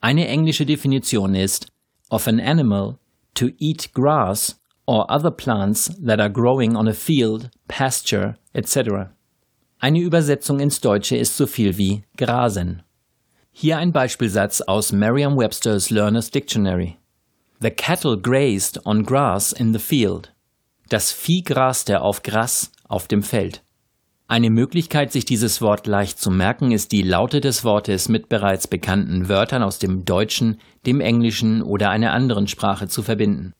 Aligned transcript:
Eine 0.00 0.28
englische 0.28 0.64
Definition 0.64 1.34
ist 1.34 1.72
of 2.10 2.28
an 2.28 2.40
animal 2.40 2.98
to 3.34 3.50
eat 3.58 3.92
grass 3.92 4.60
or 4.86 5.06
other 5.10 5.30
plants 5.30 5.90
that 6.00 6.20
are 6.20 6.30
growing 6.30 6.76
on 6.76 6.88
a 6.88 6.94
field, 6.94 7.50
pasture, 7.66 8.36
etc. 8.54 9.10
Eine 9.80 10.00
Übersetzung 10.00 10.60
ins 10.60 10.80
Deutsche 10.80 11.16
ist 11.16 11.36
so 11.36 11.46
viel 11.46 11.76
wie 11.78 12.04
grasen. 12.16 12.82
Hier 13.50 13.78
ein 13.78 13.92
Beispielsatz 13.92 14.60
aus 14.60 14.92
Merriam-Webster's 14.92 15.90
Learner's 15.90 16.30
Dictionary. 16.30 16.96
The 17.60 17.70
cattle 17.70 18.16
grazed 18.16 18.78
on 18.86 19.02
grass 19.02 19.52
in 19.52 19.72
the 19.72 19.80
field. 19.80 20.32
Das 20.88 21.10
Vieh 21.10 21.42
graste 21.42 22.00
auf 22.00 22.22
Gras 22.22 22.70
auf 22.88 23.08
dem 23.08 23.22
Feld. 23.22 23.62
Eine 24.30 24.50
Möglichkeit, 24.50 25.10
sich 25.10 25.24
dieses 25.24 25.62
Wort 25.62 25.86
leicht 25.86 26.18
zu 26.18 26.30
merken, 26.30 26.70
ist 26.70 26.92
die 26.92 27.00
Laute 27.00 27.40
des 27.40 27.64
Wortes 27.64 28.10
mit 28.10 28.28
bereits 28.28 28.68
bekannten 28.68 29.30
Wörtern 29.30 29.62
aus 29.62 29.78
dem 29.78 30.04
Deutschen, 30.04 30.60
dem 30.84 31.00
Englischen 31.00 31.62
oder 31.62 31.88
einer 31.88 32.12
anderen 32.12 32.46
Sprache 32.46 32.88
zu 32.88 33.02
verbinden. 33.02 33.54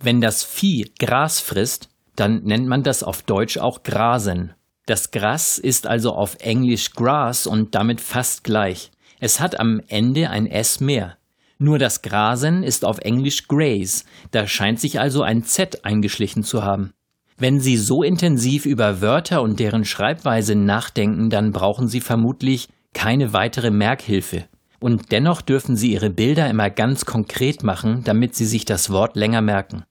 Wenn 0.00 0.22
das 0.22 0.42
Vieh 0.42 0.90
Gras 0.98 1.40
frisst, 1.40 1.90
dann 2.16 2.42
nennt 2.44 2.66
man 2.66 2.82
das 2.82 3.02
auf 3.02 3.22
Deutsch 3.22 3.58
auch 3.58 3.82
Grasen. 3.82 4.54
Das 4.86 5.10
Gras 5.10 5.58
ist 5.58 5.86
also 5.86 6.14
auf 6.14 6.36
Englisch 6.40 6.92
Grass 6.92 7.46
und 7.46 7.74
damit 7.74 8.00
fast 8.00 8.44
gleich. 8.44 8.90
Es 9.20 9.40
hat 9.40 9.60
am 9.60 9.82
Ende 9.88 10.30
ein 10.30 10.46
S 10.46 10.80
mehr. 10.80 11.18
Nur 11.58 11.78
das 11.78 12.00
Grasen 12.00 12.62
ist 12.62 12.86
auf 12.86 12.98
Englisch 13.00 13.46
Graze, 13.46 14.04
da 14.30 14.46
scheint 14.46 14.80
sich 14.80 15.00
also 15.00 15.20
ein 15.20 15.42
Z 15.42 15.84
eingeschlichen 15.84 16.44
zu 16.44 16.64
haben. 16.64 16.94
Wenn 17.40 17.60
Sie 17.60 17.76
so 17.76 18.02
intensiv 18.02 18.66
über 18.66 19.00
Wörter 19.00 19.42
und 19.42 19.60
deren 19.60 19.84
Schreibweise 19.84 20.56
nachdenken, 20.56 21.30
dann 21.30 21.52
brauchen 21.52 21.86
Sie 21.86 22.00
vermutlich 22.00 22.68
keine 22.94 23.32
weitere 23.32 23.70
Merkhilfe. 23.70 24.46
Und 24.80 25.12
dennoch 25.12 25.40
dürfen 25.40 25.76
Sie 25.76 25.92
Ihre 25.92 26.10
Bilder 26.10 26.50
immer 26.50 26.68
ganz 26.68 27.04
konkret 27.04 27.62
machen, 27.62 28.02
damit 28.02 28.34
Sie 28.34 28.44
sich 28.44 28.64
das 28.64 28.90
Wort 28.90 29.14
länger 29.14 29.40
merken. 29.40 29.84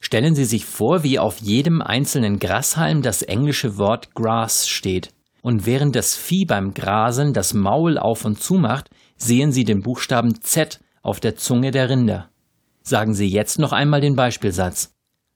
Stellen 0.00 0.34
Sie 0.34 0.46
sich 0.46 0.64
vor, 0.64 1.02
wie 1.02 1.18
auf 1.18 1.38
jedem 1.38 1.82
einzelnen 1.82 2.38
Grashalm 2.38 3.02
das 3.02 3.20
englische 3.20 3.76
Wort 3.76 4.14
Grass 4.14 4.66
steht. 4.66 5.10
Und 5.42 5.66
während 5.66 5.94
das 5.94 6.16
Vieh 6.16 6.46
beim 6.46 6.72
Grasen 6.72 7.34
das 7.34 7.52
Maul 7.52 7.98
auf 7.98 8.24
und 8.24 8.40
zu 8.40 8.54
macht, 8.54 8.88
sehen 9.16 9.52
Sie 9.52 9.64
den 9.64 9.82
Buchstaben 9.82 10.40
Z 10.40 10.80
auf 11.02 11.20
der 11.20 11.36
Zunge 11.36 11.70
der 11.70 11.90
Rinder. 11.90 12.30
Sagen 12.82 13.12
Sie 13.12 13.28
jetzt 13.28 13.58
noch 13.58 13.72
einmal 13.72 14.00
den 14.00 14.16
Beispielsatz. 14.16 14.94